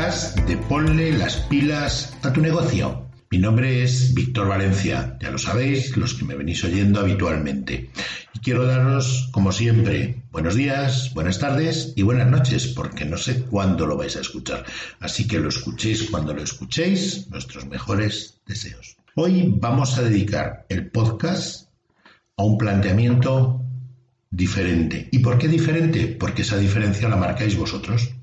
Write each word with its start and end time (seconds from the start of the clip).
de 0.00 0.56
Ponle 0.56 1.12
las 1.12 1.36
pilas 1.36 2.16
a 2.22 2.32
tu 2.32 2.40
negocio. 2.40 3.10
Mi 3.30 3.36
nombre 3.36 3.82
es 3.82 4.14
Víctor 4.14 4.48
Valencia, 4.48 5.18
ya 5.20 5.30
lo 5.30 5.36
sabéis 5.36 5.94
los 5.98 6.14
que 6.14 6.24
me 6.24 6.36
venís 6.36 6.64
oyendo 6.64 7.00
habitualmente. 7.00 7.90
Y 8.32 8.38
quiero 8.38 8.64
daros, 8.64 9.28
como 9.30 9.52
siempre, 9.52 10.22
buenos 10.32 10.54
días, 10.54 11.12
buenas 11.12 11.38
tardes 11.38 11.92
y 11.96 12.02
buenas 12.02 12.28
noches, 12.28 12.68
porque 12.68 13.04
no 13.04 13.18
sé 13.18 13.42
cuándo 13.42 13.86
lo 13.86 13.98
vais 13.98 14.16
a 14.16 14.22
escuchar. 14.22 14.64
Así 15.00 15.28
que 15.28 15.38
lo 15.38 15.50
escuchéis 15.50 16.08
cuando 16.10 16.32
lo 16.32 16.42
escuchéis, 16.42 17.28
nuestros 17.28 17.66
mejores 17.66 18.40
deseos. 18.46 18.96
Hoy 19.16 19.52
vamos 19.54 19.98
a 19.98 20.02
dedicar 20.02 20.64
el 20.70 20.90
podcast 20.90 21.68
a 22.38 22.42
un 22.42 22.56
planteamiento 22.56 23.60
diferente. 24.30 25.10
¿Y 25.12 25.18
por 25.18 25.36
qué 25.36 25.46
diferente? 25.46 26.06
Porque 26.06 26.40
esa 26.40 26.56
diferencia 26.56 27.06
la 27.06 27.16
marcáis 27.16 27.54
vosotros 27.54 28.14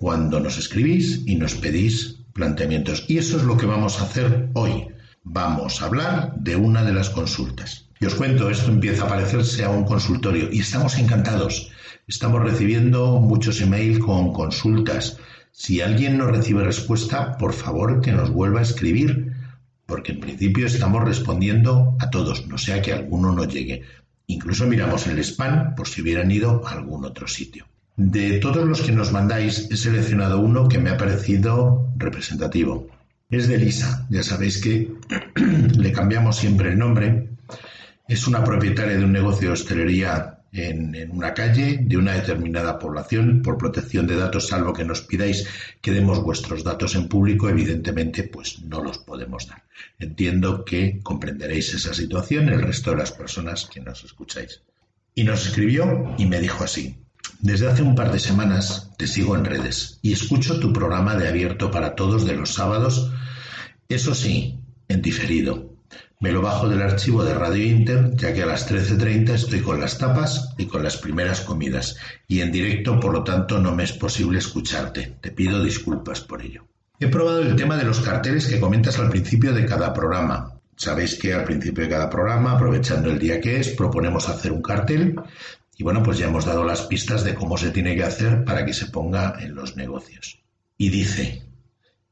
cuando 0.00 0.40
nos 0.40 0.56
escribís 0.56 1.24
y 1.26 1.34
nos 1.34 1.54
pedís 1.56 2.16
planteamientos. 2.32 3.04
Y 3.06 3.18
eso 3.18 3.36
es 3.36 3.42
lo 3.42 3.58
que 3.58 3.66
vamos 3.66 4.00
a 4.00 4.04
hacer 4.04 4.48
hoy. 4.54 4.86
Vamos 5.24 5.82
a 5.82 5.84
hablar 5.84 6.34
de 6.36 6.56
una 6.56 6.82
de 6.82 6.94
las 6.94 7.10
consultas. 7.10 7.90
Y 8.00 8.06
os 8.06 8.14
cuento, 8.14 8.48
esto 8.48 8.70
empieza 8.70 9.04
a 9.04 9.08
parecerse 9.08 9.62
a 9.62 9.68
un 9.68 9.84
consultorio 9.84 10.48
y 10.50 10.60
estamos 10.60 10.96
encantados. 10.96 11.70
Estamos 12.08 12.42
recibiendo 12.42 13.20
muchos 13.20 13.60
emails 13.60 13.98
con 13.98 14.32
consultas. 14.32 15.18
Si 15.52 15.82
alguien 15.82 16.16
no 16.16 16.28
recibe 16.28 16.64
respuesta, 16.64 17.36
por 17.36 17.52
favor 17.52 18.00
que 18.00 18.12
nos 18.12 18.30
vuelva 18.30 18.60
a 18.60 18.62
escribir, 18.62 19.34
porque 19.84 20.12
en 20.12 20.20
principio 20.20 20.66
estamos 20.66 21.04
respondiendo 21.04 21.98
a 22.00 22.08
todos, 22.08 22.46
no 22.46 22.56
sea 22.56 22.80
que 22.80 22.94
alguno 22.94 23.32
no 23.32 23.44
llegue. 23.44 23.82
Incluso 24.28 24.66
miramos 24.66 25.06
el 25.08 25.18
spam 25.18 25.74
por 25.74 25.88
si 25.88 26.00
hubieran 26.00 26.30
ido 26.30 26.66
a 26.66 26.70
algún 26.70 27.04
otro 27.04 27.28
sitio. 27.28 27.66
De 28.02 28.38
todos 28.38 28.66
los 28.66 28.80
que 28.80 28.92
nos 28.92 29.12
mandáis, 29.12 29.68
he 29.70 29.76
seleccionado 29.76 30.40
uno 30.40 30.66
que 30.68 30.78
me 30.78 30.88
ha 30.88 30.96
parecido 30.96 31.92
representativo. 31.98 32.88
Es 33.28 33.46
de 33.46 33.58
Lisa, 33.58 34.06
ya 34.08 34.22
sabéis 34.22 34.56
que 34.56 34.90
le 35.76 35.92
cambiamos 35.92 36.38
siempre 36.38 36.70
el 36.70 36.78
nombre. 36.78 37.28
Es 38.08 38.26
una 38.26 38.42
propietaria 38.42 38.96
de 38.96 39.04
un 39.04 39.12
negocio 39.12 39.48
de 39.48 39.52
hostelería 39.52 40.38
en, 40.50 41.10
una 41.10 41.34
calle 41.34 41.78
de 41.82 41.98
una 41.98 42.14
determinada 42.14 42.78
población 42.78 43.42
por 43.42 43.58
protección 43.58 44.06
de 44.06 44.16
datos, 44.16 44.48
salvo 44.48 44.72
que 44.72 44.86
nos 44.86 45.02
pidáis 45.02 45.46
que 45.82 45.92
demos 45.92 46.22
vuestros 46.22 46.64
datos 46.64 46.94
en 46.94 47.06
público, 47.06 47.50
evidentemente 47.50 48.22
pues 48.22 48.62
no 48.62 48.82
los 48.82 48.96
podemos 48.96 49.46
dar. 49.46 49.62
Entiendo 49.98 50.64
que 50.64 51.00
comprenderéis 51.02 51.74
esa 51.74 51.92
situación 51.92 52.48
el 52.48 52.62
resto 52.62 52.92
de 52.92 52.96
las 52.96 53.12
personas 53.12 53.68
que 53.70 53.80
nos 53.80 54.02
escucháis. 54.04 54.62
Y 55.14 55.24
nos 55.24 55.46
escribió 55.46 56.14
y 56.16 56.24
me 56.24 56.40
dijo 56.40 56.64
así, 56.64 56.96
desde 57.42 57.68
hace 57.68 57.82
un 57.82 57.94
par 57.94 58.12
de 58.12 58.18
semanas 58.18 58.90
te 58.98 59.06
sigo 59.06 59.36
en 59.36 59.44
redes 59.44 59.98
y 60.02 60.12
escucho 60.12 60.60
tu 60.60 60.72
programa 60.72 61.16
de 61.16 61.28
abierto 61.28 61.70
para 61.70 61.94
todos 61.94 62.26
de 62.26 62.36
los 62.36 62.54
sábados, 62.54 63.10
eso 63.88 64.14
sí, 64.14 64.60
en 64.88 65.02
diferido. 65.02 65.70
Me 66.20 66.32
lo 66.32 66.42
bajo 66.42 66.68
del 66.68 66.82
archivo 66.82 67.24
de 67.24 67.32
Radio 67.32 67.64
Inter, 67.64 68.14
ya 68.14 68.34
que 68.34 68.42
a 68.42 68.46
las 68.46 68.70
13.30 68.70 69.30
estoy 69.30 69.60
con 69.60 69.80
las 69.80 69.96
tapas 69.96 70.54
y 70.58 70.66
con 70.66 70.82
las 70.82 70.98
primeras 70.98 71.40
comidas, 71.40 71.96
y 72.28 72.42
en 72.42 72.52
directo, 72.52 73.00
por 73.00 73.14
lo 73.14 73.24
tanto, 73.24 73.58
no 73.58 73.74
me 73.74 73.84
es 73.84 73.92
posible 73.92 74.38
escucharte. 74.38 75.16
Te 75.22 75.30
pido 75.30 75.64
disculpas 75.64 76.20
por 76.20 76.42
ello. 76.42 76.66
He 76.98 77.08
probado 77.08 77.40
el 77.40 77.56
tema 77.56 77.78
de 77.78 77.84
los 77.84 78.00
carteles 78.00 78.46
que 78.46 78.60
comentas 78.60 78.98
al 78.98 79.08
principio 79.08 79.54
de 79.54 79.64
cada 79.64 79.94
programa. 79.94 80.60
Sabéis 80.76 81.18
que 81.18 81.32
al 81.32 81.44
principio 81.44 81.84
de 81.84 81.90
cada 81.90 82.10
programa, 82.10 82.52
aprovechando 82.52 83.10
el 83.10 83.18
día 83.18 83.40
que 83.40 83.58
es, 83.58 83.70
proponemos 83.70 84.28
hacer 84.28 84.52
un 84.52 84.60
cartel 84.60 85.16
y 85.80 85.82
bueno, 85.82 86.02
pues 86.02 86.18
ya 86.18 86.26
hemos 86.26 86.44
dado 86.44 86.62
las 86.62 86.82
pistas 86.82 87.24
de 87.24 87.34
cómo 87.34 87.56
se 87.56 87.70
tiene 87.70 87.96
que 87.96 88.04
hacer 88.04 88.44
para 88.44 88.66
que 88.66 88.74
se 88.74 88.88
ponga 88.88 89.38
en 89.40 89.54
los 89.54 89.76
negocios. 89.76 90.42
Y 90.76 90.90
dice, 90.90 91.42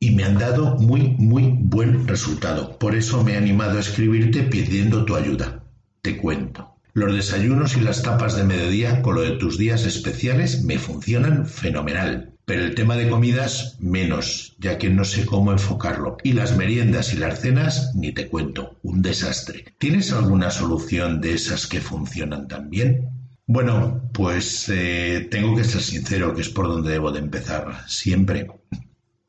y 0.00 0.12
me 0.12 0.24
han 0.24 0.38
dado 0.38 0.76
muy, 0.76 1.08
muy 1.18 1.52
buen 1.54 2.08
resultado. 2.08 2.78
Por 2.78 2.94
eso 2.94 3.22
me 3.22 3.34
he 3.34 3.36
animado 3.36 3.76
a 3.76 3.82
escribirte 3.82 4.44
pidiendo 4.44 5.04
tu 5.04 5.16
ayuda. 5.16 5.64
Te 6.00 6.16
cuento. 6.16 6.76
Los 6.94 7.14
desayunos 7.14 7.76
y 7.76 7.82
las 7.82 8.00
tapas 8.00 8.36
de 8.36 8.44
mediodía 8.44 9.02
con 9.02 9.16
lo 9.16 9.20
de 9.20 9.32
tus 9.32 9.58
días 9.58 9.84
especiales 9.84 10.64
me 10.64 10.78
funcionan 10.78 11.44
fenomenal. 11.44 12.32
Pero 12.46 12.64
el 12.64 12.74
tema 12.74 12.96
de 12.96 13.10
comidas 13.10 13.76
menos, 13.80 14.56
ya 14.58 14.78
que 14.78 14.88
no 14.88 15.04
sé 15.04 15.26
cómo 15.26 15.52
enfocarlo. 15.52 16.16
Y 16.22 16.32
las 16.32 16.56
meriendas 16.56 17.12
y 17.12 17.18
las 17.18 17.42
cenas, 17.42 17.92
ni 17.94 18.12
te 18.12 18.28
cuento, 18.28 18.78
un 18.82 19.02
desastre. 19.02 19.66
¿Tienes 19.76 20.10
alguna 20.10 20.50
solución 20.50 21.20
de 21.20 21.34
esas 21.34 21.66
que 21.66 21.82
funcionan 21.82 22.48
tan 22.48 22.70
bien? 22.70 23.17
Bueno, 23.50 24.10
pues 24.12 24.68
eh, 24.68 25.26
tengo 25.30 25.56
que 25.56 25.64
ser 25.64 25.80
sincero, 25.80 26.34
que 26.34 26.42
es 26.42 26.50
por 26.50 26.68
donde 26.68 26.90
debo 26.90 27.12
de 27.12 27.20
empezar 27.20 27.88
siempre. 27.88 28.46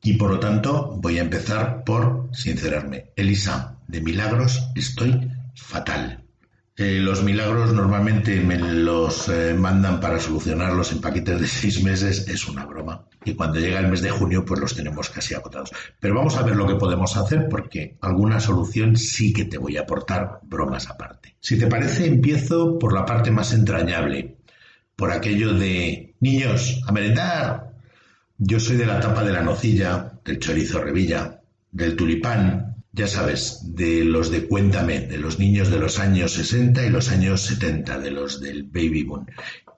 Y 0.02 0.18
por 0.18 0.30
lo 0.30 0.38
tanto 0.38 0.98
voy 1.00 1.18
a 1.18 1.22
empezar 1.22 1.84
por 1.84 2.28
sincerarme. 2.34 3.12
Elisa, 3.16 3.78
de 3.88 4.02
milagros 4.02 4.60
estoy 4.74 5.26
fatal. 5.54 6.29
Eh, 6.80 6.98
los 6.98 7.22
milagros 7.22 7.74
normalmente 7.74 8.40
me 8.40 8.56
los 8.56 9.28
eh, 9.28 9.52
mandan 9.52 10.00
para 10.00 10.18
solucionarlos 10.18 10.92
en 10.92 11.02
paquetes 11.02 11.38
de 11.38 11.46
seis 11.46 11.84
meses, 11.84 12.26
es 12.26 12.48
una 12.48 12.64
broma. 12.64 13.04
Y 13.22 13.34
cuando 13.34 13.60
llega 13.60 13.80
el 13.80 13.88
mes 13.88 14.00
de 14.00 14.08
junio, 14.08 14.46
pues 14.46 14.60
los 14.60 14.74
tenemos 14.74 15.10
casi 15.10 15.34
agotados. 15.34 15.72
Pero 16.00 16.14
vamos 16.14 16.38
a 16.38 16.42
ver 16.42 16.56
lo 16.56 16.66
que 16.66 16.76
podemos 16.76 17.18
hacer, 17.18 17.50
porque 17.50 17.98
alguna 18.00 18.40
solución 18.40 18.96
sí 18.96 19.34
que 19.34 19.44
te 19.44 19.58
voy 19.58 19.76
a 19.76 19.82
aportar, 19.82 20.40
bromas 20.44 20.88
aparte. 20.88 21.36
Si 21.38 21.58
te 21.58 21.66
parece, 21.66 22.06
empiezo 22.06 22.78
por 22.78 22.94
la 22.94 23.04
parte 23.04 23.30
más 23.30 23.52
entrañable, 23.52 24.38
por 24.96 25.12
aquello 25.12 25.52
de 25.52 26.14
niños, 26.20 26.80
a 26.86 26.92
merendar. 26.92 27.72
Yo 28.38 28.58
soy 28.58 28.78
de 28.78 28.86
la 28.86 29.00
tapa 29.00 29.22
de 29.22 29.34
la 29.34 29.42
nocilla, 29.42 30.12
del 30.24 30.38
chorizo 30.38 30.82
revilla, 30.82 31.42
del 31.72 31.94
tulipán, 31.94 32.69
ya 32.92 33.06
sabes, 33.06 33.60
de 33.62 34.04
los 34.04 34.30
de 34.30 34.48
Cuéntame, 34.48 35.00
de 35.00 35.18
los 35.18 35.38
niños 35.38 35.70
de 35.70 35.78
los 35.78 35.98
años 36.00 36.32
60 36.32 36.84
y 36.84 36.90
los 36.90 37.10
años 37.10 37.42
70, 37.42 38.00
de 38.00 38.10
los 38.10 38.40
del 38.40 38.64
baby 38.64 39.04
boom. 39.04 39.26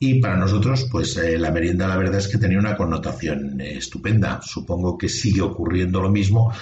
Y 0.00 0.20
para 0.20 0.36
nosotros, 0.36 0.88
pues 0.90 1.16
eh, 1.18 1.38
la 1.38 1.50
merienda 1.50 1.86
la 1.86 1.96
verdad 1.96 2.18
es 2.18 2.28
que 2.28 2.38
tenía 2.38 2.58
una 2.58 2.76
connotación 2.76 3.60
eh, 3.60 3.76
estupenda. 3.76 4.40
Supongo 4.42 4.96
que 4.96 5.08
sigue 5.08 5.42
ocurriendo 5.42 6.00
lo 6.00 6.10
mismo, 6.10 6.52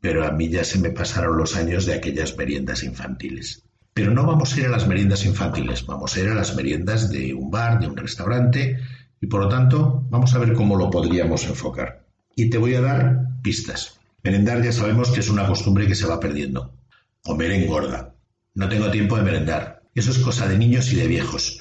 pero 0.00 0.26
a 0.26 0.32
mí 0.32 0.48
ya 0.48 0.64
se 0.64 0.80
me 0.80 0.90
pasaron 0.90 1.36
los 1.36 1.56
años 1.56 1.86
de 1.86 1.94
aquellas 1.94 2.36
meriendas 2.36 2.82
infantiles. 2.82 3.64
Pero 3.94 4.12
no 4.12 4.26
vamos 4.26 4.54
a 4.54 4.60
ir 4.60 4.66
a 4.66 4.70
las 4.70 4.88
meriendas 4.88 5.24
infantiles, 5.24 5.86
vamos 5.86 6.16
a 6.16 6.20
ir 6.20 6.28
a 6.28 6.34
las 6.34 6.56
meriendas 6.56 7.10
de 7.10 7.34
un 7.34 7.50
bar, 7.50 7.80
de 7.80 7.86
un 7.86 7.96
restaurante, 7.96 8.78
y 9.20 9.26
por 9.26 9.42
lo 9.42 9.48
tanto 9.48 10.06
vamos 10.10 10.34
a 10.34 10.38
ver 10.38 10.54
cómo 10.54 10.76
lo 10.76 10.90
podríamos 10.90 11.44
enfocar. 11.44 12.06
Y 12.34 12.50
te 12.50 12.58
voy 12.58 12.74
a 12.74 12.80
dar 12.80 13.40
pistas. 13.42 13.99
Merendar 14.22 14.62
ya 14.62 14.72
sabemos 14.72 15.10
que 15.10 15.20
es 15.20 15.28
una 15.28 15.46
costumbre 15.46 15.86
que 15.86 15.94
se 15.94 16.06
va 16.06 16.20
perdiendo. 16.20 16.74
Comer 17.22 17.52
engorda. 17.52 18.14
No 18.54 18.68
tengo 18.68 18.90
tiempo 18.90 19.16
de 19.16 19.22
merendar. 19.22 19.82
Eso 19.94 20.10
es 20.10 20.18
cosa 20.18 20.48
de 20.48 20.58
niños 20.58 20.92
y 20.92 20.96
de 20.96 21.08
viejos. 21.08 21.60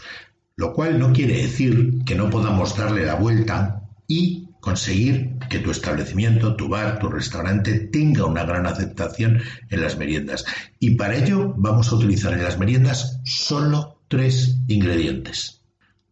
Lo 0.56 0.74
cual 0.74 1.00
no 1.00 1.14
quiere 1.14 1.42
decir 1.42 2.04
que 2.06 2.16
no 2.16 2.30
podamos 2.30 2.76
darle 2.76 3.06
la 3.06 3.16
vuelta 3.16 3.84
y 4.08 4.50
conseguir 4.60 5.38
que 5.50 5.60
tu 5.60 5.72
establecimiento, 5.72 6.56
tu 6.56 6.68
bar, 6.68 7.00
tu 7.00 7.08
restaurante 7.08 7.80
tenga 7.80 8.26
una 8.26 8.44
gran 8.44 8.66
aceptación 8.66 9.42
en 9.70 9.82
las 9.82 9.98
meriendas. 9.98 10.46
Y 10.80 10.96
para 10.96 11.16
ello 11.16 11.54
vamos 11.58 11.92
a 11.92 11.96
utilizar 11.96 12.34
en 12.34 12.44
las 12.44 12.60
meriendas 12.60 13.22
solo 13.24 14.02
tres 14.10 14.58
ingredientes. 14.68 15.59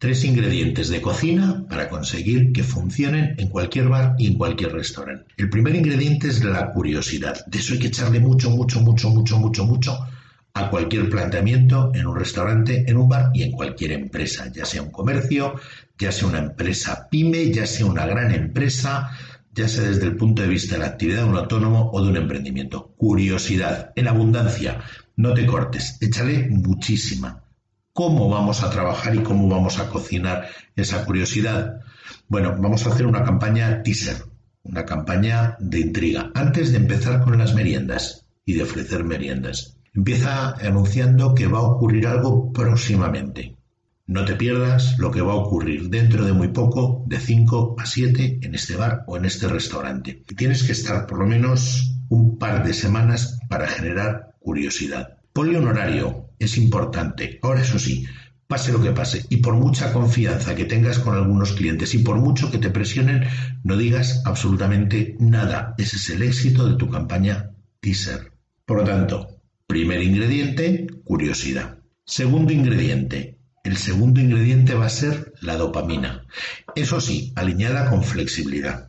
Tres 0.00 0.24
ingredientes 0.24 0.90
de 0.90 1.02
cocina 1.02 1.64
para 1.68 1.88
conseguir 1.88 2.52
que 2.52 2.62
funcionen 2.62 3.34
en 3.36 3.48
cualquier 3.48 3.88
bar 3.88 4.14
y 4.16 4.28
en 4.28 4.34
cualquier 4.34 4.72
restaurante. 4.72 5.24
El 5.36 5.50
primer 5.50 5.74
ingrediente 5.74 6.28
es 6.28 6.44
la 6.44 6.70
curiosidad. 6.70 7.44
De 7.46 7.58
eso 7.58 7.72
hay 7.72 7.80
que 7.80 7.88
echarle 7.88 8.20
mucho, 8.20 8.48
mucho, 8.48 8.80
mucho, 8.80 9.10
mucho, 9.10 9.38
mucho, 9.40 9.64
mucho 9.64 9.98
a 10.54 10.70
cualquier 10.70 11.10
planteamiento 11.10 11.90
en 11.96 12.06
un 12.06 12.16
restaurante, 12.16 12.84
en 12.88 12.96
un 12.96 13.08
bar 13.08 13.32
y 13.34 13.42
en 13.42 13.50
cualquier 13.50 13.90
empresa, 13.90 14.52
ya 14.52 14.64
sea 14.64 14.82
un 14.82 14.92
comercio, 14.92 15.54
ya 15.98 16.12
sea 16.12 16.28
una 16.28 16.38
empresa 16.38 17.08
pyme, 17.10 17.50
ya 17.50 17.66
sea 17.66 17.86
una 17.86 18.06
gran 18.06 18.32
empresa, 18.32 19.10
ya 19.52 19.66
sea 19.66 19.82
desde 19.82 20.06
el 20.06 20.14
punto 20.14 20.42
de 20.42 20.48
vista 20.48 20.76
de 20.76 20.82
la 20.82 20.86
actividad 20.86 21.24
de 21.24 21.30
un 21.30 21.36
autónomo 21.36 21.90
o 21.92 22.04
de 22.04 22.10
un 22.10 22.16
emprendimiento. 22.18 22.94
Curiosidad, 22.96 23.92
en 23.96 24.06
abundancia, 24.06 24.78
no 25.16 25.34
te 25.34 25.44
cortes, 25.44 25.98
échale 26.00 26.46
muchísima 26.50 27.42
cómo 27.98 28.28
vamos 28.28 28.62
a 28.62 28.70
trabajar 28.70 29.16
y 29.16 29.24
cómo 29.24 29.48
vamos 29.48 29.80
a 29.80 29.88
cocinar 29.88 30.46
esa 30.76 31.04
curiosidad. 31.04 31.80
Bueno, 32.28 32.54
vamos 32.56 32.86
a 32.86 32.90
hacer 32.90 33.04
una 33.04 33.24
campaña 33.24 33.82
teaser, 33.82 34.22
una 34.62 34.84
campaña 34.84 35.56
de 35.58 35.80
intriga, 35.80 36.30
antes 36.32 36.70
de 36.70 36.76
empezar 36.76 37.20
con 37.24 37.36
las 37.36 37.56
meriendas 37.56 38.24
y 38.44 38.54
de 38.54 38.62
ofrecer 38.62 39.02
meriendas. 39.02 39.78
Empieza 39.92 40.50
anunciando 40.50 41.34
que 41.34 41.48
va 41.48 41.58
a 41.58 41.62
ocurrir 41.62 42.06
algo 42.06 42.52
próximamente. 42.52 43.56
No 44.06 44.24
te 44.24 44.36
pierdas 44.36 44.96
lo 45.00 45.10
que 45.10 45.22
va 45.22 45.32
a 45.32 45.42
ocurrir 45.42 45.88
dentro 45.90 46.24
de 46.24 46.32
muy 46.32 46.52
poco, 46.52 47.02
de 47.08 47.18
5 47.18 47.74
a 47.80 47.84
7, 47.84 48.38
en 48.42 48.54
este 48.54 48.76
bar 48.76 49.02
o 49.08 49.16
en 49.16 49.24
este 49.24 49.48
restaurante. 49.48 50.22
Y 50.30 50.36
tienes 50.36 50.62
que 50.62 50.70
estar 50.70 51.04
por 51.08 51.18
lo 51.18 51.26
menos 51.26 51.96
un 52.10 52.38
par 52.38 52.64
de 52.64 52.74
semanas 52.74 53.40
para 53.48 53.66
generar 53.66 54.36
curiosidad. 54.38 55.18
Ponle 55.32 55.58
un 55.58 55.66
horario, 55.66 56.27
es 56.38 56.56
importante. 56.56 57.38
Ahora 57.42 57.62
eso 57.62 57.78
sí, 57.78 58.06
pase 58.46 58.72
lo 58.72 58.82
que 58.82 58.92
pase, 58.92 59.26
y 59.28 59.38
por 59.38 59.54
mucha 59.54 59.92
confianza 59.92 60.54
que 60.54 60.64
tengas 60.64 60.98
con 60.98 61.14
algunos 61.14 61.52
clientes 61.52 61.94
y 61.94 61.98
por 61.98 62.16
mucho 62.16 62.50
que 62.50 62.58
te 62.58 62.70
presionen, 62.70 63.24
no 63.62 63.76
digas 63.76 64.22
absolutamente 64.24 65.16
nada. 65.20 65.74
Ese 65.78 65.96
es 65.96 66.10
el 66.10 66.22
éxito 66.22 66.68
de 66.68 66.76
tu 66.76 66.88
campaña 66.88 67.50
teaser. 67.80 68.32
Por 68.64 68.78
lo 68.78 68.84
tanto, 68.84 69.40
primer 69.66 70.02
ingrediente, 70.02 70.86
curiosidad. 71.04 71.78
Segundo 72.04 72.52
ingrediente, 72.52 73.38
el 73.64 73.76
segundo 73.76 74.20
ingrediente 74.20 74.74
va 74.74 74.86
a 74.86 74.90
ser 74.90 75.34
la 75.42 75.56
dopamina. 75.56 76.24
Eso 76.74 77.02
sí, 77.02 77.32
alineada 77.36 77.90
con 77.90 78.02
flexibilidad. 78.02 78.88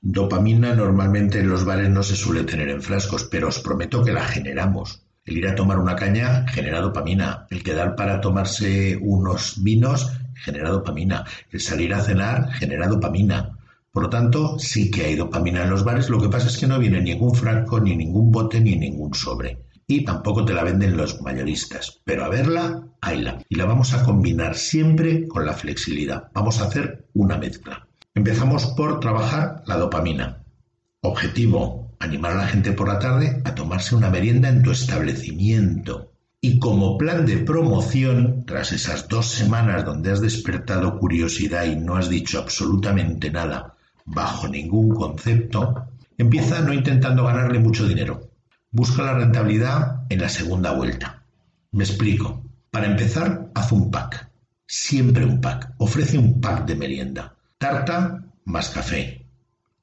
Dopamina 0.00 0.74
normalmente 0.74 1.40
en 1.40 1.48
los 1.48 1.64
bares 1.64 1.90
no 1.90 2.02
se 2.02 2.16
suele 2.16 2.44
tener 2.44 2.70
en 2.70 2.82
frascos, 2.82 3.24
pero 3.24 3.48
os 3.48 3.58
prometo 3.58 4.02
que 4.02 4.12
la 4.12 4.24
generamos. 4.24 5.03
El 5.24 5.38
ir 5.38 5.46
a 5.46 5.54
tomar 5.54 5.78
una 5.78 5.96
caña 5.96 6.46
genera 6.48 6.80
dopamina. 6.80 7.46
El 7.50 7.62
quedar 7.62 7.96
para 7.96 8.20
tomarse 8.20 8.98
unos 9.00 9.62
vinos 9.62 10.12
genera 10.34 10.70
dopamina. 10.70 11.24
El 11.50 11.60
salir 11.60 11.94
a 11.94 12.00
cenar 12.00 12.50
genera 12.52 12.88
dopamina. 12.88 13.56
Por 13.90 14.02
lo 14.02 14.10
tanto, 14.10 14.58
sí 14.58 14.90
que 14.90 15.04
hay 15.04 15.14
dopamina 15.14 15.62
en 15.62 15.70
los 15.70 15.84
bares. 15.84 16.10
Lo 16.10 16.20
que 16.20 16.28
pasa 16.28 16.48
es 16.48 16.58
que 16.58 16.66
no 16.66 16.78
viene 16.78 17.00
ningún 17.00 17.34
frasco, 17.34 17.80
ni 17.80 17.96
ningún 17.96 18.30
bote, 18.30 18.60
ni 18.60 18.76
ningún 18.76 19.14
sobre. 19.14 19.66
Y 19.86 20.04
tampoco 20.04 20.44
te 20.44 20.52
la 20.52 20.64
venden 20.64 20.96
los 20.96 21.22
mayoristas. 21.22 22.00
Pero 22.04 22.24
a 22.24 22.28
verla, 22.28 22.82
hayla. 23.00 23.38
Y 23.48 23.54
la 23.54 23.64
vamos 23.66 23.94
a 23.94 24.02
combinar 24.02 24.56
siempre 24.56 25.28
con 25.28 25.46
la 25.46 25.52
flexibilidad. 25.52 26.28
Vamos 26.34 26.60
a 26.60 26.64
hacer 26.64 27.06
una 27.14 27.38
mezcla. 27.38 27.86
Empezamos 28.14 28.66
por 28.76 29.00
trabajar 29.00 29.62
la 29.66 29.76
dopamina. 29.76 30.44
Objetivo, 31.00 31.83
animar 32.04 32.32
a 32.32 32.36
la 32.36 32.46
gente 32.46 32.72
por 32.72 32.88
la 32.88 32.98
tarde 32.98 33.40
a 33.44 33.54
tomarse 33.54 33.94
una 33.94 34.10
merienda 34.10 34.48
en 34.48 34.62
tu 34.62 34.70
establecimiento. 34.70 36.12
Y 36.40 36.58
como 36.58 36.98
plan 36.98 37.24
de 37.24 37.38
promoción, 37.38 38.44
tras 38.46 38.72
esas 38.72 39.08
dos 39.08 39.26
semanas 39.26 39.84
donde 39.84 40.12
has 40.12 40.20
despertado 40.20 40.98
curiosidad 40.98 41.64
y 41.64 41.76
no 41.76 41.96
has 41.96 42.08
dicho 42.08 42.38
absolutamente 42.38 43.30
nada, 43.30 43.74
bajo 44.04 44.48
ningún 44.48 44.94
concepto, 44.94 45.86
empieza 46.18 46.60
no 46.60 46.74
intentando 46.74 47.24
ganarle 47.24 47.58
mucho 47.58 47.86
dinero. 47.88 48.28
Busca 48.70 49.02
la 49.02 49.14
rentabilidad 49.14 50.02
en 50.10 50.20
la 50.20 50.28
segunda 50.28 50.72
vuelta. 50.72 51.22
Me 51.72 51.84
explico. 51.84 52.42
Para 52.70 52.86
empezar, 52.86 53.50
haz 53.54 53.72
un 53.72 53.90
pack. 53.90 54.28
Siempre 54.66 55.24
un 55.24 55.40
pack. 55.40 55.74
Ofrece 55.78 56.18
un 56.18 56.40
pack 56.40 56.66
de 56.66 56.74
merienda. 56.74 57.34
Tarta 57.56 58.22
más 58.44 58.70
café. 58.70 59.26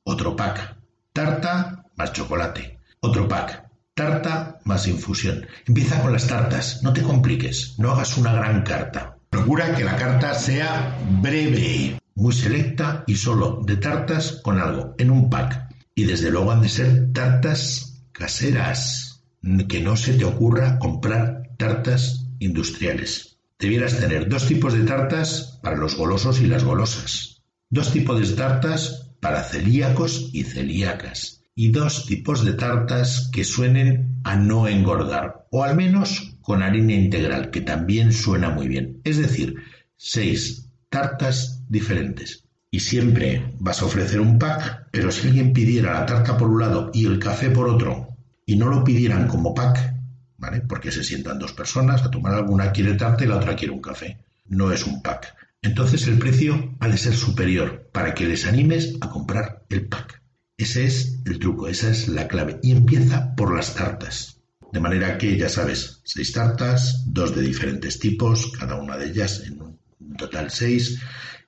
Otro 0.04 0.36
pack. 0.36 0.78
Tarta 1.14 1.81
más 2.02 2.14
chocolate. 2.14 2.80
Otro 3.00 3.28
pack. 3.28 3.70
Tarta 3.94 4.60
más 4.66 4.88
infusión. 4.88 5.46
Empieza 5.68 6.02
con 6.02 6.12
las 6.12 6.26
tartas. 6.26 6.82
No 6.82 6.94
te 6.94 7.04
compliques. 7.04 7.76
No 7.78 7.92
hagas 7.92 8.18
una 8.18 8.34
gran 8.34 8.64
carta. 8.64 9.18
Procura 9.30 9.76
que 9.76 9.84
la 9.84 9.98
carta 9.98 10.34
sea 10.34 10.98
breve, 11.22 12.00
muy 12.16 12.34
selecta 12.34 13.04
y 13.06 13.16
solo 13.16 13.62
de 13.64 13.78
tartas 13.78 14.40
con 14.44 14.60
algo, 14.60 14.96
en 14.98 15.12
un 15.12 15.30
pack. 15.30 15.70
Y 15.94 16.06
desde 16.06 16.32
luego 16.32 16.52
han 16.52 16.62
de 16.62 16.70
ser 16.70 17.14
tartas 17.14 18.02
caseras. 18.12 19.22
Que 19.70 19.82
no 19.82 19.96
se 19.96 20.14
te 20.14 20.26
ocurra 20.26 20.80
comprar 20.80 21.52
tartas 21.58 22.26
industriales. 22.40 23.38
Debieras 23.60 24.00
tener 24.00 24.28
dos 24.28 24.48
tipos 24.48 24.74
de 24.74 24.86
tartas 24.86 25.60
para 25.62 25.78
los 25.78 25.96
golosos 25.96 26.42
y 26.42 26.48
las 26.48 26.64
golosas 26.64 27.32
dos 27.72 27.94
tipos 27.94 28.20
de 28.20 28.36
tartas 28.36 29.14
para 29.22 29.44
celíacos 29.44 30.30
y 30.34 30.44
celíacas 30.44 31.41
y 31.56 31.72
dos 31.72 32.06
tipos 32.06 32.46
de 32.46 32.54
tartas 32.54 33.30
que 33.32 33.44
suenen 33.44 34.22
a 34.24 34.36
no 34.36 34.68
engordar 34.68 35.48
o 35.52 35.64
al 35.64 35.76
menos 35.76 36.38
con 36.42 36.64
harina 36.64 36.94
integral 36.94 37.52
que 37.52 37.62
también 37.62 38.14
suena 38.14 38.50
muy 38.50 38.68
bien. 38.68 39.02
Es 39.04 39.18
decir, 39.18 39.56
seis 39.98 40.70
tartas 40.90 41.64
diferentes. 41.70 42.46
Y 42.70 42.80
siempre 42.80 43.54
vas 43.60 43.82
a 43.82 43.86
ofrecer 43.86 44.22
un 44.22 44.40
pack, 44.40 44.88
pero 44.92 45.12
si 45.12 45.28
alguien 45.28 45.52
pidiera 45.52 45.94
la 45.94 46.06
tarta 46.06 46.38
por 46.38 46.50
un 46.50 46.62
lado 46.62 46.92
y 46.94 47.06
el 47.06 47.20
café 47.20 47.50
por 47.50 47.68
otro 47.68 48.08
y 48.46 48.56
no 48.56 48.70
lo 48.70 48.84
pidieran 48.84 49.28
como 49.28 49.54
pack, 49.54 49.94
¿vale? 50.38 50.62
Porque 50.62 50.92
se 50.92 51.04
sientan 51.04 51.38
dos 51.38 51.52
personas 51.52 52.02
a 52.04 52.10
tomar 52.10 52.34
alguna 52.34 52.72
quiere 52.72 52.94
tarta 52.94 53.26
y 53.26 53.28
la 53.28 53.36
otra 53.36 53.56
quiere 53.56 53.74
un 53.74 53.82
café. 53.82 54.18
No 54.46 54.72
es 54.72 54.86
un 54.86 55.02
pack 55.02 55.36
entonces 55.64 56.08
el 56.08 56.18
precio 56.18 56.76
ha 56.80 56.88
de 56.88 56.98
ser 56.98 57.14
superior 57.14 57.88
para 57.92 58.16
que 58.16 58.26
les 58.26 58.48
animes 58.48 58.96
a 59.00 59.10
comprar 59.10 59.64
el 59.70 59.88
pack. 59.88 60.21
Ese 60.62 60.86
es 60.86 61.20
el 61.26 61.40
truco, 61.40 61.68
esa 61.68 61.90
es 61.90 62.08
la 62.08 62.28
clave. 62.28 62.60
Y 62.62 62.72
empieza 62.72 63.34
por 63.36 63.56
las 63.56 63.74
tartas. 63.74 64.38
De 64.72 64.80
manera 64.80 65.18
que, 65.18 65.36
ya 65.36 65.50
sabes, 65.50 66.02
seis 66.04 66.34
tartas, 66.34 67.04
dos 67.08 67.36
de 67.36 67.42
diferentes 67.42 67.98
tipos, 67.98 68.52
cada 68.52 68.76
una 68.76 68.96
de 68.96 69.08
ellas 69.08 69.42
en 69.44 69.60
un 69.60 69.80
total 70.16 70.52
seis, 70.52 71.02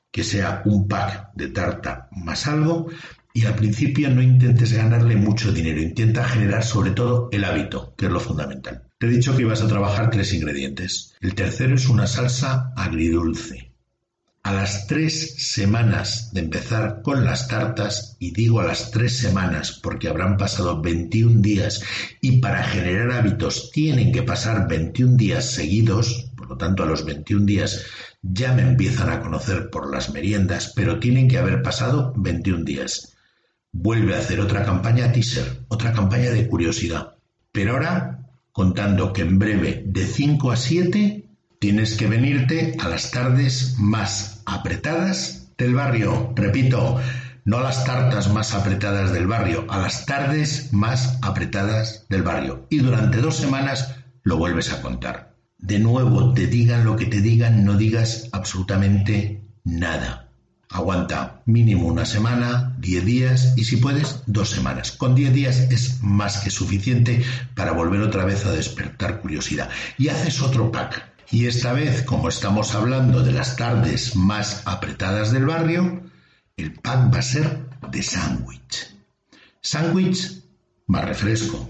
que 0.09 0.23
sea 0.23 0.63
un 0.65 0.87
pack 0.87 1.29
de 1.35 1.49
tarta 1.49 2.07
más 2.09 2.47
algo. 2.47 2.89
Y 3.35 3.45
al 3.45 3.55
principio 3.55 4.09
no 4.09 4.23
intentes 4.23 4.73
ganarle 4.73 5.15
mucho 5.15 5.51
dinero, 5.51 5.79
intenta 5.79 6.23
generar 6.23 6.63
sobre 6.63 6.89
todo 6.89 7.29
el 7.31 7.43
hábito, 7.43 7.93
que 7.95 8.07
es 8.07 8.11
lo 8.11 8.19
fundamental. 8.19 8.81
Te 8.97 9.05
he 9.05 9.11
dicho 9.11 9.35
que 9.35 9.43
ibas 9.43 9.61
a 9.61 9.67
trabajar 9.67 10.09
tres 10.09 10.33
ingredientes. 10.33 11.13
El 11.21 11.35
tercero 11.35 11.75
es 11.75 11.87
una 11.87 12.07
salsa 12.07 12.73
agridulce 12.75 13.72
a 14.43 14.51
las 14.51 14.87
tres 14.87 15.35
semanas 15.37 16.33
de 16.33 16.41
empezar 16.41 17.01
con 17.01 17.23
las 17.23 17.47
tartas, 17.47 18.17
y 18.19 18.31
digo 18.31 18.59
a 18.59 18.65
las 18.65 18.91
tres 18.91 19.17
semanas 19.17 19.79
porque 19.81 20.09
habrán 20.09 20.35
pasado 20.35 20.81
21 20.81 21.41
días 21.41 21.81
y 22.19 22.41
para 22.41 22.61
generar 22.63 23.11
hábitos 23.13 23.71
tienen 23.71 24.11
que 24.11 24.21
pasar 24.21 24.67
21 24.67 25.15
días 25.15 25.49
seguidos, 25.49 26.29
por 26.35 26.49
lo 26.49 26.57
tanto 26.57 26.83
a 26.83 26.85
los 26.85 27.05
21 27.05 27.45
días 27.45 27.85
ya 28.21 28.51
me 28.51 28.63
empiezan 28.63 29.09
a 29.09 29.21
conocer 29.21 29.69
por 29.69 29.89
las 29.89 30.11
meriendas, 30.11 30.73
pero 30.75 30.99
tienen 30.99 31.29
que 31.29 31.37
haber 31.37 31.61
pasado 31.61 32.13
21 32.17 32.65
días. 32.65 33.15
Vuelve 33.71 34.13
a 34.13 34.19
hacer 34.19 34.41
otra 34.41 34.65
campaña 34.65 35.11
teaser, 35.13 35.63
otra 35.69 35.93
campaña 35.93 36.31
de 36.31 36.47
curiosidad, 36.47 37.15
pero 37.53 37.73
ahora 37.73 38.27
contando 38.51 39.13
que 39.13 39.21
en 39.21 39.39
breve 39.39 39.83
de 39.85 40.05
5 40.05 40.51
a 40.51 40.57
7 40.57 41.22
Tienes 41.63 41.95
que 41.95 42.07
venirte 42.07 42.75
a 42.81 42.89
las 42.89 43.11
tardes 43.11 43.75
más 43.79 44.41
apretadas 44.45 45.47
del 45.57 45.73
barrio. 45.73 46.33
Repito, 46.35 46.99
no 47.45 47.57
a 47.59 47.61
las 47.61 47.85
tartas 47.85 48.29
más 48.33 48.53
apretadas 48.53 49.13
del 49.13 49.27
barrio, 49.27 49.65
a 49.69 49.77
las 49.77 50.05
tardes 50.05 50.73
más 50.73 51.19
apretadas 51.21 52.05
del 52.09 52.21
barrio. 52.21 52.67
Y 52.69 52.79
durante 52.79 53.21
dos 53.21 53.37
semanas 53.37 53.95
lo 54.23 54.35
vuelves 54.35 54.73
a 54.73 54.81
contar. 54.81 55.37
De 55.57 55.79
nuevo, 55.79 56.33
te 56.33 56.47
digan 56.47 56.83
lo 56.83 56.97
que 56.97 57.05
te 57.05 57.21
digan, 57.21 57.63
no 57.63 57.77
digas 57.77 58.27
absolutamente 58.33 59.45
nada. 59.63 60.27
Aguanta 60.69 61.43
mínimo 61.45 61.87
una 61.87 62.03
semana, 62.03 62.75
diez 62.77 63.05
días 63.05 63.53
y 63.55 63.63
si 63.63 63.77
puedes, 63.77 64.21
dos 64.25 64.49
semanas. 64.49 64.91
Con 64.91 65.15
diez 65.15 65.31
días 65.31 65.59
es 65.71 66.03
más 66.03 66.39
que 66.39 66.49
suficiente 66.49 67.23
para 67.55 67.71
volver 67.71 68.01
otra 68.01 68.25
vez 68.25 68.45
a 68.45 68.51
despertar 68.51 69.21
curiosidad. 69.21 69.69
Y 69.97 70.09
haces 70.09 70.41
otro 70.41 70.69
pack 70.69 71.12
y 71.33 71.47
esta 71.47 71.73
vez, 71.73 72.03
como 72.03 72.29
estamos 72.29 72.75
hablando 72.75 73.23
de 73.23 73.31
las 73.31 73.55
tardes 73.55 74.15
más 74.15 74.61
apretadas 74.65 75.31
del 75.31 75.47
barrio, 75.47 76.03
el 76.57 76.73
pack 76.73 77.11
va 77.11 77.17
a 77.17 77.23
ser 77.23 77.69
de 77.89 78.03
sándwich. 78.03 78.95
Sándwich 79.59 80.43
más 80.85 81.05
refresco, 81.05 81.67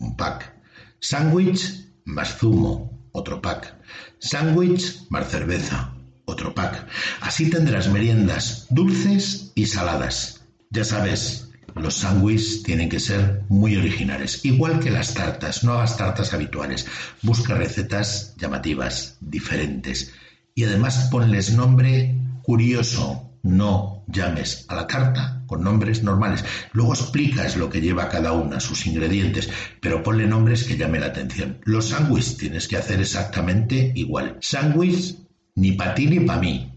un 0.00 0.18
pack. 0.18 0.54
Sándwich 1.00 1.88
más 2.04 2.36
zumo, 2.36 3.08
otro 3.12 3.40
pack. 3.40 3.78
Sándwich 4.18 5.06
más 5.08 5.30
cerveza, 5.30 5.94
otro 6.26 6.54
pack. 6.54 6.86
Así 7.22 7.48
tendrás 7.48 7.88
meriendas 7.88 8.66
dulces 8.68 9.50
y 9.54 9.64
saladas. 9.64 10.42
Ya 10.68 10.84
sabes, 10.84 11.45
los 11.76 11.94
sándwiches 11.94 12.62
tienen 12.62 12.88
que 12.88 13.00
ser 13.00 13.42
muy 13.48 13.76
originales, 13.76 14.44
igual 14.44 14.80
que 14.80 14.90
las 14.90 15.14
tartas. 15.14 15.62
No 15.62 15.74
hagas 15.74 15.96
tartas 15.96 16.32
habituales. 16.32 16.86
Busca 17.22 17.54
recetas 17.54 18.34
llamativas, 18.38 19.18
diferentes. 19.20 20.12
Y 20.54 20.64
además 20.64 21.08
ponles 21.10 21.52
nombre 21.52 22.18
curioso. 22.42 23.22
No 23.42 24.04
llames 24.08 24.64
a 24.68 24.74
la 24.74 24.86
carta 24.88 25.44
con 25.46 25.62
nombres 25.62 26.02
normales. 26.02 26.44
Luego 26.72 26.94
explicas 26.94 27.56
lo 27.56 27.70
que 27.70 27.80
lleva 27.80 28.08
cada 28.08 28.32
una, 28.32 28.58
sus 28.58 28.86
ingredientes, 28.86 29.48
pero 29.80 30.02
ponle 30.02 30.26
nombres 30.26 30.64
que 30.64 30.76
llamen 30.76 31.02
la 31.02 31.08
atención. 31.08 31.58
Los 31.64 31.90
sándwiches 31.90 32.36
tienes 32.38 32.66
que 32.66 32.76
hacer 32.76 33.00
exactamente 33.00 33.92
igual. 33.94 34.38
Sándwich 34.40 35.16
ni 35.54 35.72
para 35.72 35.94
ti 35.94 36.06
ni 36.06 36.20
para 36.20 36.40
mí. 36.40 36.72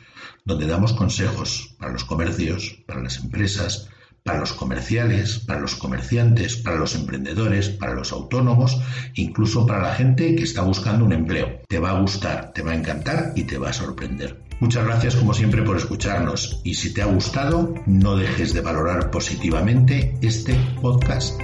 donde 0.49 0.65
damos 0.65 0.93
consejos 0.93 1.75
para 1.77 1.93
los 1.93 2.03
comercios, 2.03 2.81
para 2.87 3.03
las 3.03 3.17
empresas, 3.19 3.87
para 4.23 4.39
los 4.39 4.51
comerciales, 4.53 5.37
para 5.39 5.59
los 5.59 5.75
comerciantes, 5.75 6.57
para 6.57 6.77
los 6.77 6.95
emprendedores, 6.95 7.69
para 7.69 7.93
los 7.93 8.11
autónomos, 8.11 8.81
incluso 9.13 9.67
para 9.67 9.83
la 9.83 9.93
gente 9.93 10.35
que 10.35 10.43
está 10.43 10.63
buscando 10.63 11.05
un 11.05 11.13
empleo. 11.13 11.61
Te 11.67 11.77
va 11.77 11.91
a 11.91 11.99
gustar, 12.01 12.51
te 12.51 12.63
va 12.63 12.71
a 12.71 12.75
encantar 12.75 13.33
y 13.35 13.43
te 13.43 13.59
va 13.59 13.69
a 13.69 13.73
sorprender. 13.73 14.41
Muchas 14.59 14.85
gracias 14.85 15.15
como 15.15 15.35
siempre 15.35 15.61
por 15.61 15.77
escucharnos 15.77 16.61
y 16.63 16.73
si 16.73 16.93
te 16.93 17.03
ha 17.03 17.05
gustado, 17.05 17.75
no 17.85 18.17
dejes 18.17 18.53
de 18.53 18.61
valorar 18.61 19.11
positivamente 19.11 20.17
este 20.21 20.55
podcast. 20.81 21.39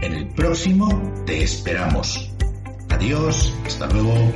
En 0.00 0.14
el 0.14 0.28
próximo 0.28 1.24
te 1.26 1.42
esperamos. 1.42 2.30
Adiós, 2.88 3.52
hasta 3.66 3.88
luego. 3.88 4.32